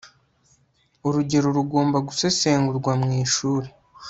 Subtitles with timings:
[1.07, 3.67] urugero rugomba gusesengurwa mu ishuri